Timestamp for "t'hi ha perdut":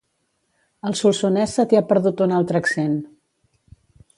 1.73-2.25